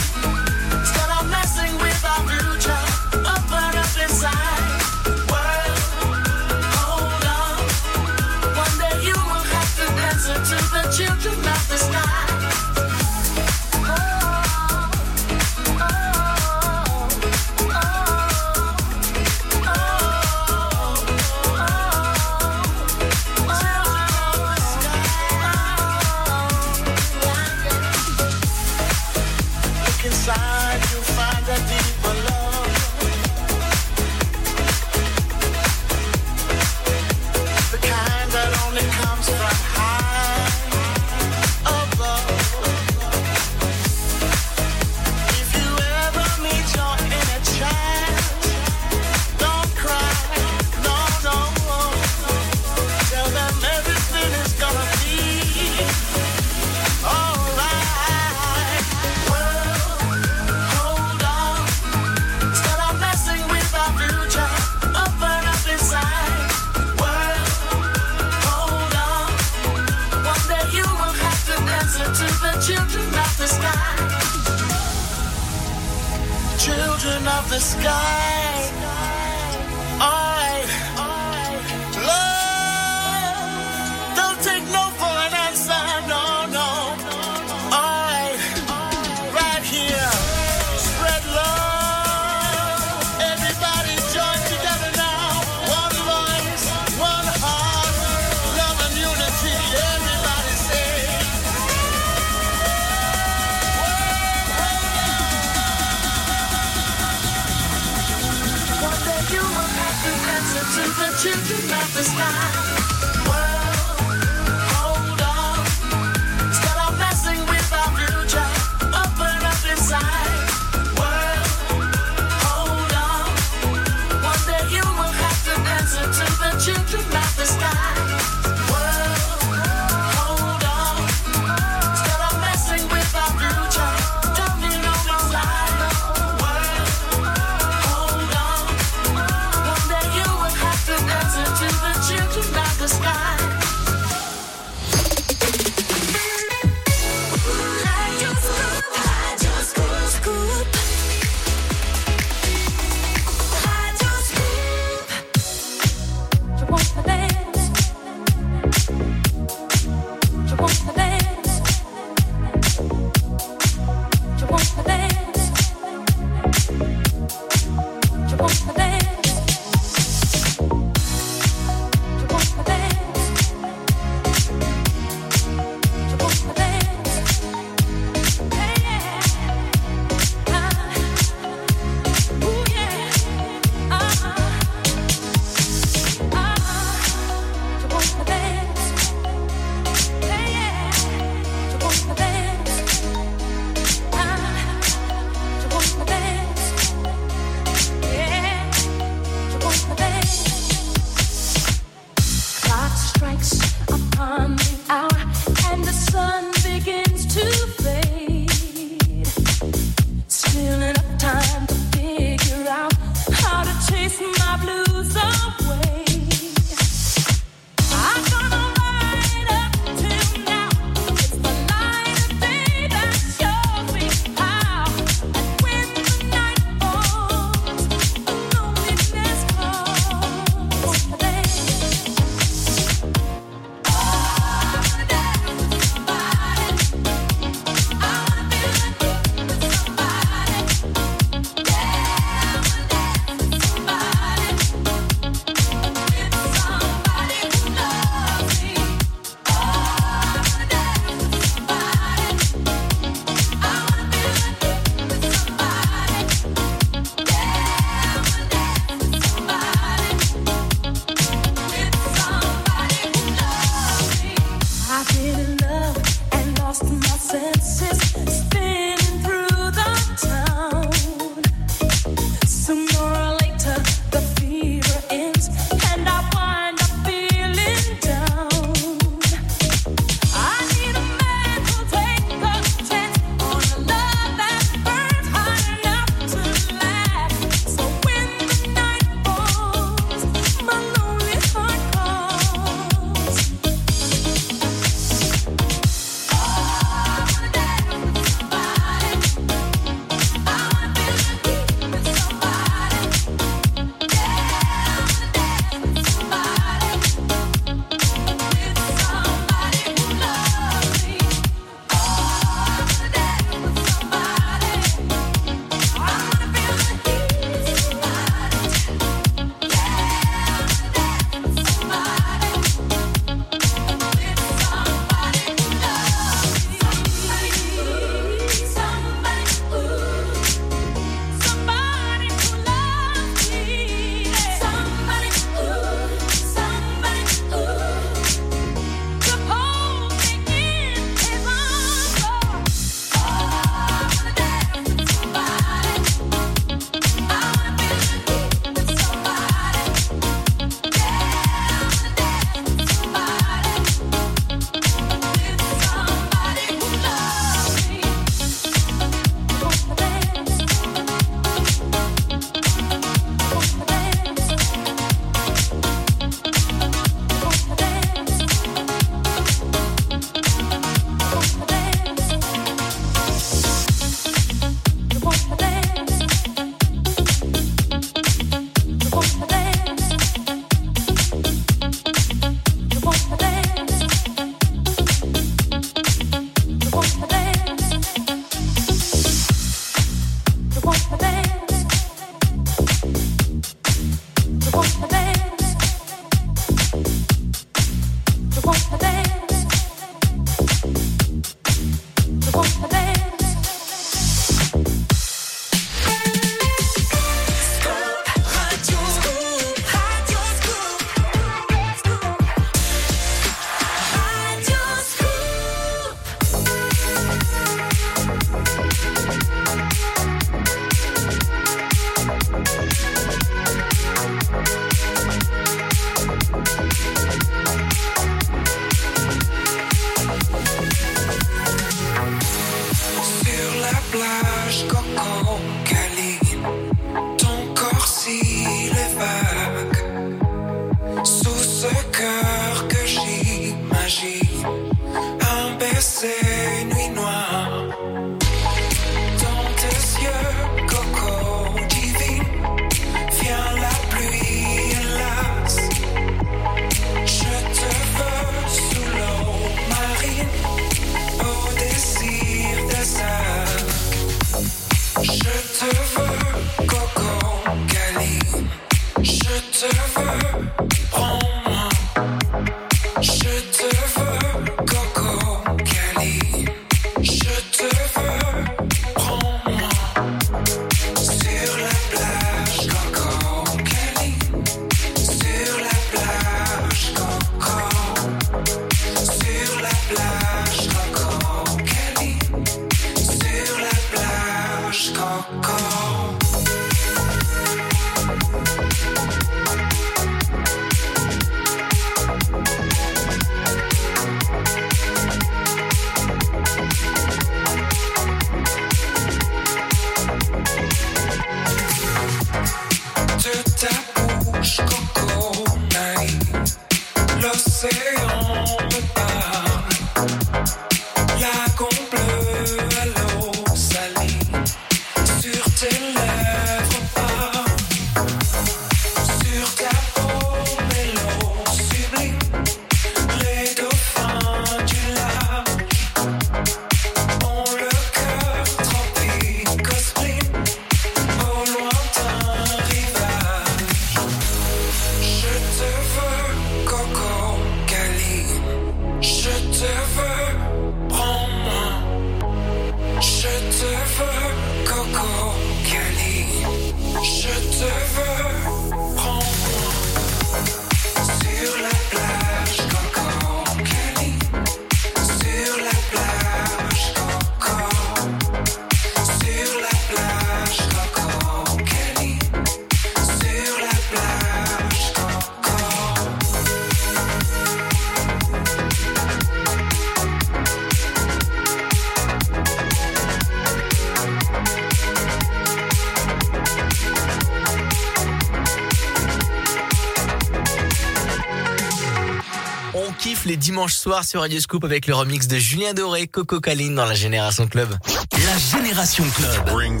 Dimanche 593.56 593.74
dimanches 593.74 593.94
soirs 593.94 594.24
sur 594.24 594.40
Radio 594.40 594.58
Scoop 594.58 594.84
avec 594.84 595.06
le 595.06 595.14
remix 595.14 595.46
de 595.46 595.58
Julien 595.58 595.94
Doré, 595.94 596.26
Coco 596.26 596.60
Caline 596.60 596.94
dans 596.94 597.04
la 597.04 597.14
Génération 597.14 597.68
Club. 597.68 597.88
La 598.32 598.58
Génération 598.58 599.24
Club. 599.36 599.70
Bring. 599.70 600.00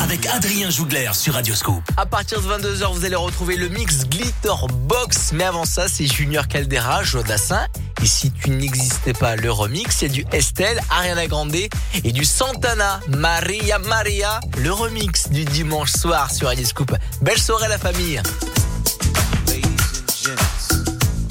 Avec 0.00 0.26
Adrien 0.26 0.70
Jougler 0.70 1.10
sur 1.12 1.34
Radio 1.34 1.54
Scoop. 1.54 1.82
À 1.96 2.06
partir 2.06 2.40
de 2.40 2.46
22h, 2.46 2.94
vous 2.94 3.04
allez 3.04 3.16
retrouver 3.16 3.56
le 3.56 3.68
mix 3.68 4.06
Glitterbox. 4.06 5.32
Mais 5.32 5.44
avant 5.44 5.66
ça, 5.66 5.86
c'est 5.88 6.06
Junior 6.06 6.48
Caldera, 6.48 7.02
Jodassin. 7.02 7.66
Et 8.02 8.06
si 8.06 8.30
tu 8.30 8.50
n'existais 8.50 9.12
pas, 9.12 9.36
le 9.36 9.50
remix, 9.50 9.96
c'est 9.96 10.08
du 10.08 10.24
Estelle, 10.32 10.80
Ariana 10.90 11.26
Grande 11.26 11.54
et 11.54 12.12
du 12.12 12.24
Santana, 12.24 13.00
Maria 13.08 13.78
Maria. 13.80 14.40
Le 14.58 14.72
remix 14.72 15.28
du 15.28 15.44
dimanche 15.44 15.92
soir 15.92 16.30
sur 16.30 16.48
Radio 16.48 16.64
Scoop. 16.64 16.94
Belle 17.20 17.38
soirée 17.38 17.68
la 17.68 17.78
famille. 17.78 18.22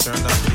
Turn 0.03 0.17
up. 0.25 0.52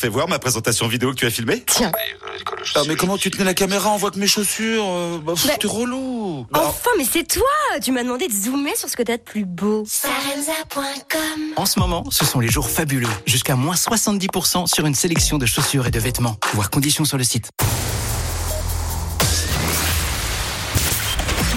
Fais 0.00 0.08
voir 0.08 0.28
ma 0.28 0.38
présentation 0.38 0.88
vidéo 0.88 1.10
que 1.10 1.16
tu 1.16 1.26
as 1.26 1.30
filmée. 1.30 1.62
Tiens. 1.66 1.92
Ah, 2.74 2.80
mais 2.86 2.94
ah, 2.94 2.96
comment 2.98 3.18
tu 3.18 3.30
tenais 3.30 3.44
la 3.44 3.52
caméra 3.52 3.90
On 3.90 3.98
voit 3.98 4.10
que 4.10 4.18
mes 4.18 4.26
chaussures. 4.26 4.86
Euh, 4.88 5.18
bah, 5.22 5.34
bah 5.36 5.52
relou. 5.64 6.46
Enfin, 6.54 6.88
mais 6.96 7.04
c'est 7.04 7.28
toi 7.28 7.42
Tu 7.82 7.92
m'as 7.92 8.02
demandé 8.02 8.26
de 8.26 8.32
zoomer 8.32 8.74
sur 8.76 8.88
ce 8.88 8.96
que 8.96 9.02
t'as 9.02 9.18
de 9.18 9.22
plus 9.22 9.44
beau. 9.44 9.84
En 11.56 11.66
ce 11.66 11.78
moment, 11.78 12.04
ce 12.10 12.24
sont 12.24 12.40
les 12.40 12.48
jours 12.48 12.70
fabuleux. 12.70 13.10
Jusqu'à 13.26 13.56
moins 13.56 13.74
70% 13.74 14.74
sur 14.74 14.86
une 14.86 14.94
sélection 14.94 15.36
de 15.36 15.44
chaussures 15.44 15.86
et 15.86 15.90
de 15.90 16.00
vêtements. 16.00 16.38
Voir 16.54 16.70
conditions 16.70 17.04
sur 17.04 17.18
le 17.18 17.24
site. 17.24 17.50
Tous 17.58 17.66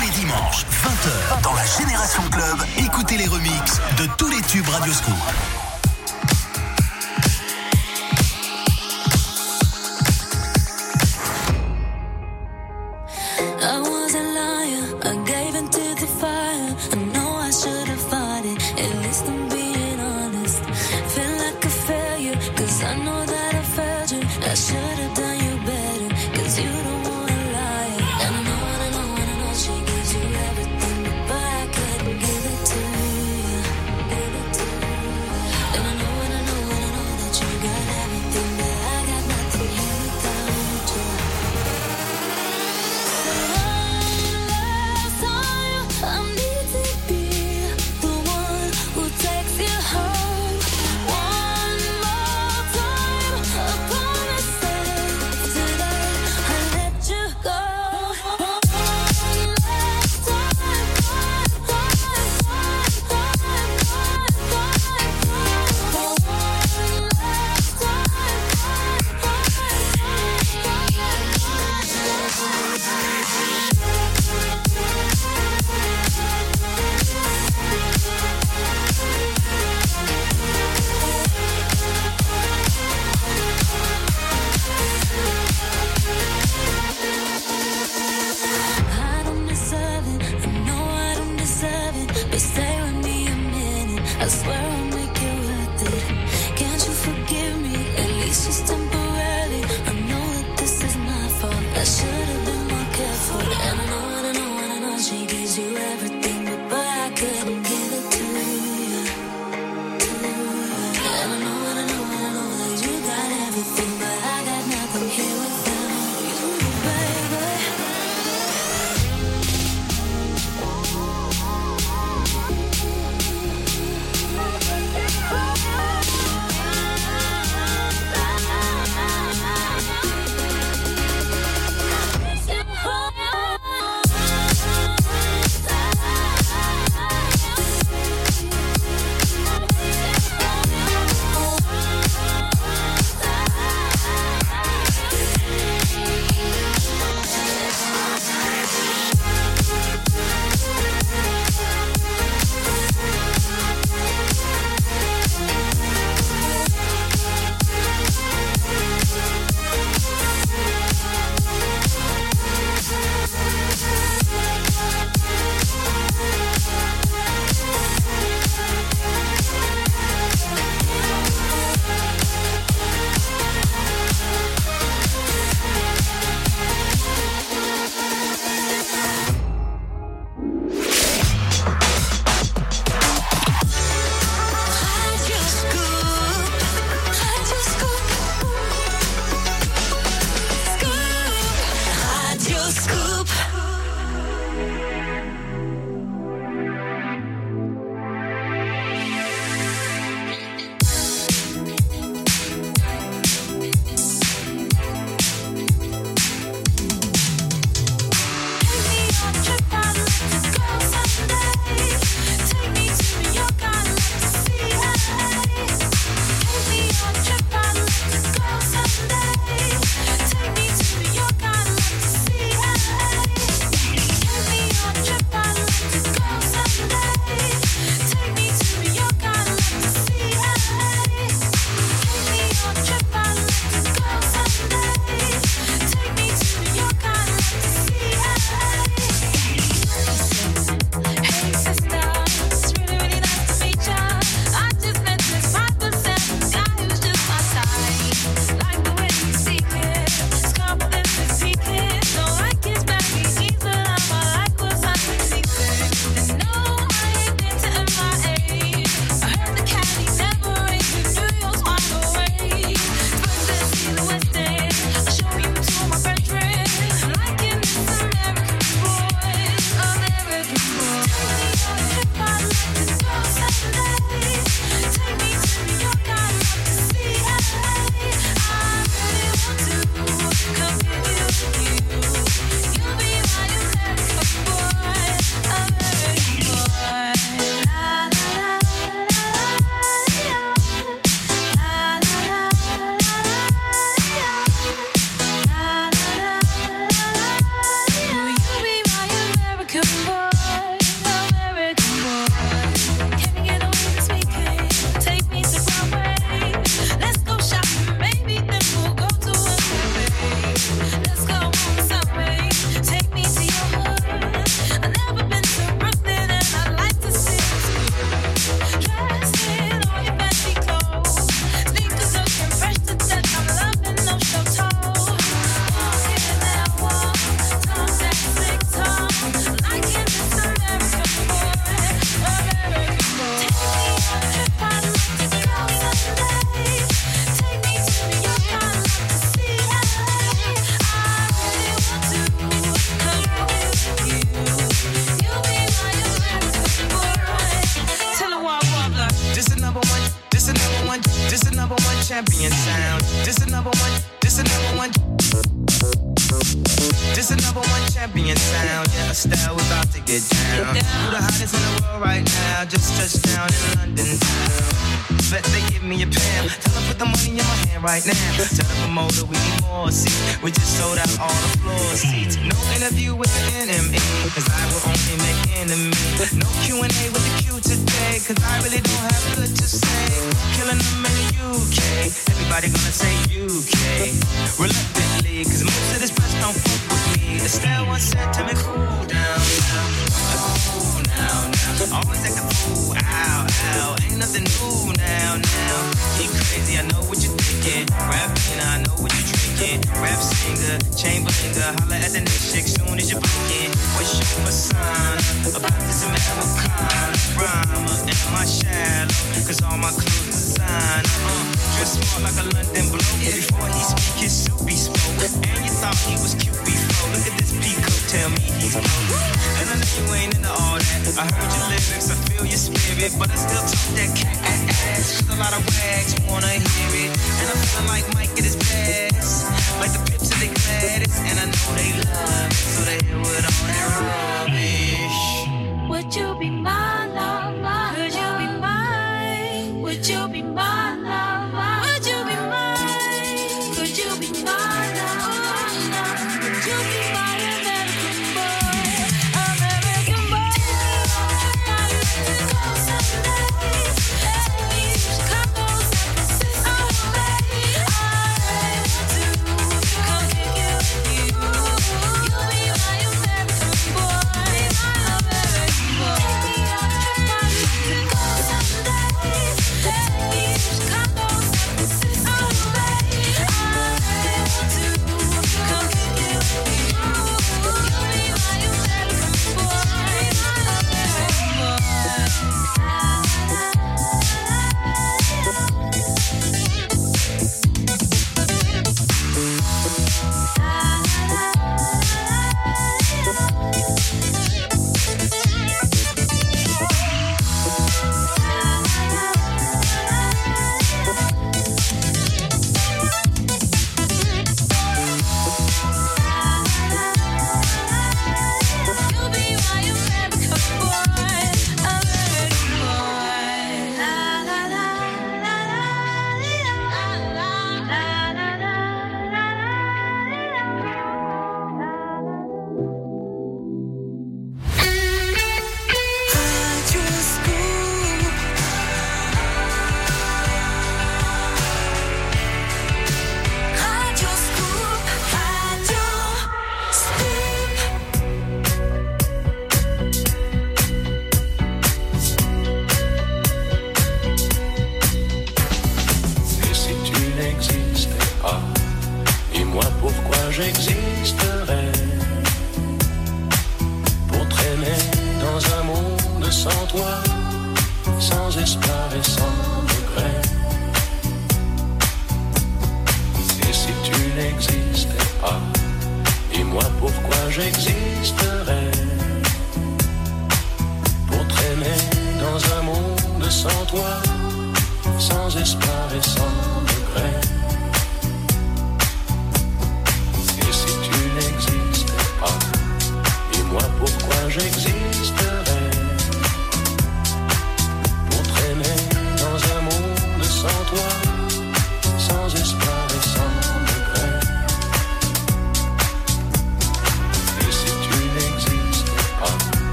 les 0.00 0.10
dimanches, 0.10 0.64
20h, 0.84 1.42
dans 1.42 1.54
la 1.54 1.66
Génération 1.66 2.22
Club, 2.30 2.56
écoutez 2.78 3.16
les 3.16 3.26
remixes 3.26 3.80
de 3.98 4.06
tous 4.16 4.28
les 4.28 4.40
tubes 4.42 4.68
Radio 4.68 4.92
School. 4.92 5.16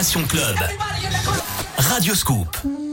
Génération 0.00 0.22
Club. 0.28 0.56
Radio. 1.76 2.87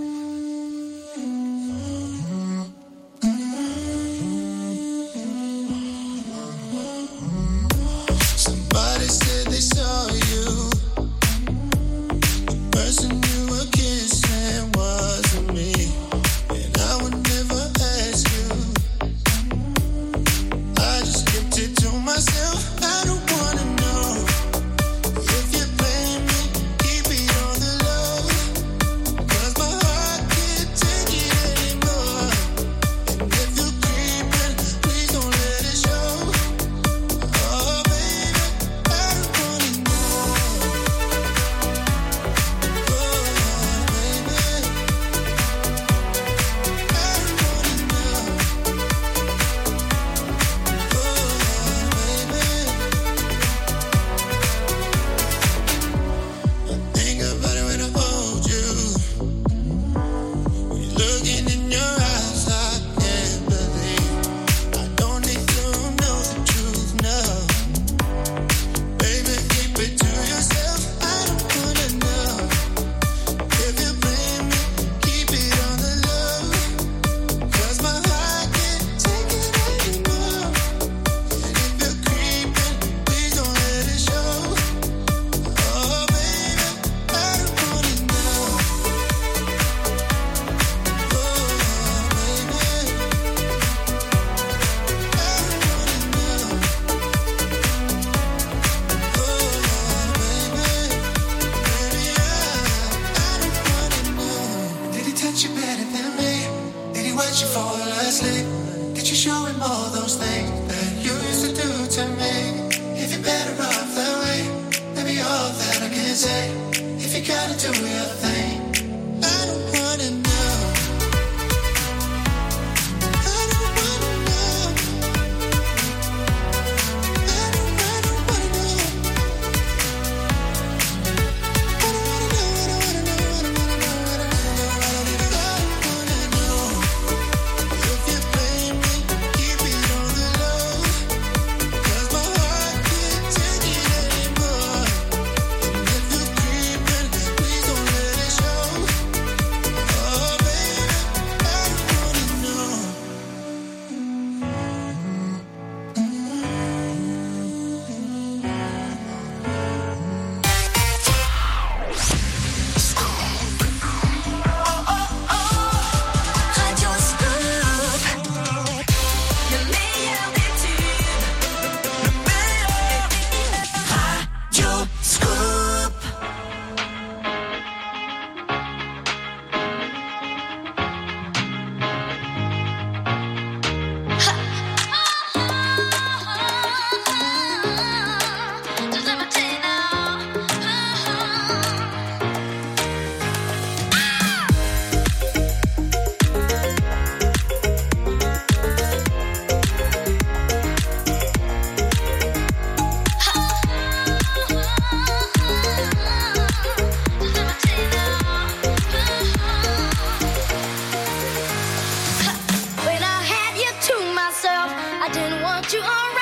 you 215.74 215.82
are. 215.82 216.15